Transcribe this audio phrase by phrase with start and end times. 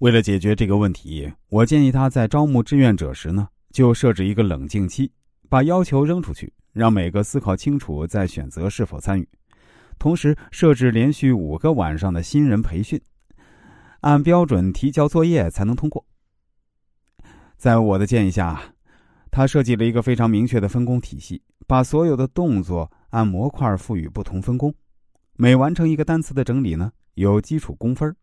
[0.00, 5.12] 为了解决这个问题，我建议他在招募志愿者时呢，就设置一个冷静期，
[5.50, 9.28] 把要求扔出去，让每个思考清楚再选择是否参与。
[9.98, 12.98] 同时设置连续五个晚上的新人培训，
[14.00, 16.02] 按标准提交作业才能通过。
[17.58, 18.58] 在我的建议下，
[19.30, 24.74] 他设计了一个非常明确的分工体系，把所有的动作按模块赋予不同分工，
[25.36, 28.16] 每完成一个单词的整理呢，有基础工分儿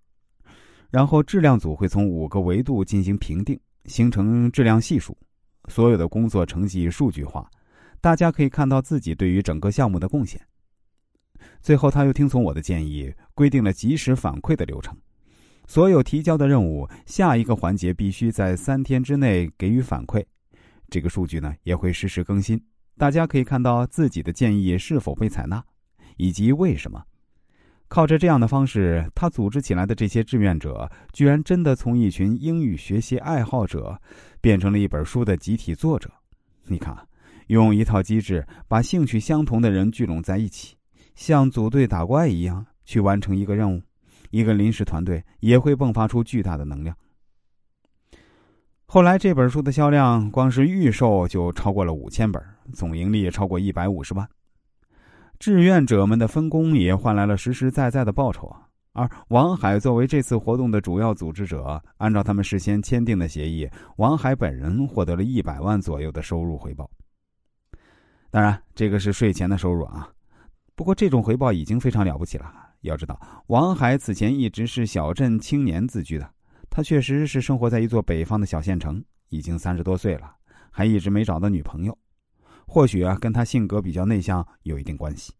[0.90, 5.18] 然后质量组会从五个维度进行评定，形成质量系数。
[5.70, 7.50] 所有的工作成绩数据化，
[8.00, 10.42] 大家可以看到自己对于整个项目的贡献。
[11.62, 14.96] 最后，他又听从我的建议，规定了及时反馈的流程。
[15.68, 20.24] 所有提交的任务，下一个环节必须在三天之内给予反馈。
[20.90, 22.64] 这个数据呢，也会实时更新，
[22.98, 25.62] 大家可以看到自己的建议是否被采纳，
[26.16, 27.04] 以及为什么。
[27.90, 34.00] 靠着这样的方式，他组织起来的这些志愿者，居然真的从一群英语学习爱好者，
[34.42, 36.10] 变成了一本书的集体作者。
[36.66, 36.98] 你看，
[37.48, 40.76] 用一套机制把兴趣相同的人聚拢在一起，
[41.16, 43.82] 像组队打怪一样去完成一个任务，
[44.32, 46.94] 一个临时团队也会迸发出巨大的能量。
[48.86, 54.28] 后来，这本书的销量光是预售就超过了五千本，总盈利超过一百五十万。
[55.40, 58.64] 志愿者们的分工也换来了实实在在的报酬啊！
[58.94, 66.90] 而王海作为这次活动的主要组织者，按照他们事先签订的协议，王海本人获得了一百万左右的收入回报。
[68.32, 70.10] 当然，这个是税前的收入啊。
[70.76, 72.52] 不过，这种回报已经非常了不起了。
[72.82, 76.28] 要知道，王海此前一直是小镇青年自居的，
[76.70, 80.34] 他确实是生活在一座北方的小县城，已经三十多岁了，
[80.72, 81.96] 还一直没找到女朋友。
[82.68, 85.34] 或许啊，跟他性格比较内向有一定关系。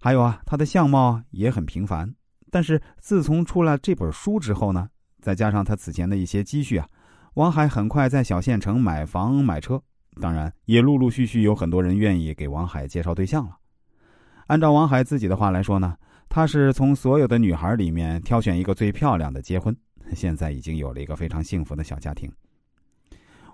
[0.00, 2.12] 还有啊，他的相貌也很平凡。
[2.50, 4.88] 但是自从出了这本书之后呢，
[5.22, 6.88] 再加上他此前的一些积蓄啊，
[7.34, 9.80] 王海很快在小县城买房买车，
[10.20, 13.56] 当然也陆陆续续有很多人愿意给王海介绍对象了。
[14.48, 15.96] 按照王海自己的话来说呢，
[16.28, 19.76] 他是从所有的女孩里面挑选一个最漂亮的结婚，
[20.12, 22.28] 现在已经有了一个非常幸福的小家庭。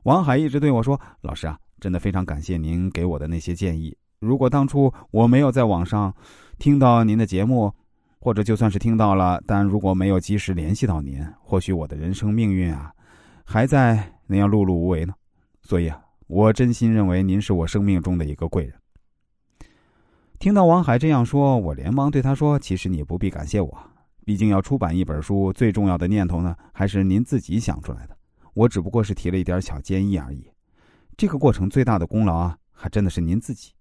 [0.04, 3.96] 王海一直对我说：“老师啊。”真的非常感谢您给我的那些建议。
[4.18, 6.14] 如果当初我没有在网上
[6.58, 7.72] 听到您的节目，
[8.18, 12.90] 或者就算是听到了，但如果没有及时联系到您，或许我的人生命运啊，
[13.44, 15.14] 还在那样碌碌无为呢。
[15.60, 18.74] 所以啊，我真心认为您是我生命中的一个贵人。
[20.38, 23.78] 听到王海这样说，我连忙对他说：“其实你不必感谢我，
[24.24, 28.16] 毕竟要出版一本书，最重要的念头呢，还是您自己想出来的。
[28.54, 30.50] 我只不过是提了一点小建议而已。”
[31.16, 33.72] 这个过程最大的功劳啊，还真的是您自己。